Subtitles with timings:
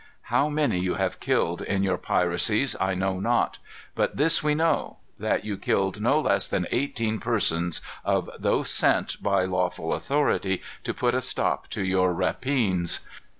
[0.33, 3.59] How many you have killed, in your piracies, I know not.
[3.93, 9.21] But this we know, that you killed no less than eighteen persons of those sent,
[9.21, 13.01] by lawful authority, to put a stop to your rapines.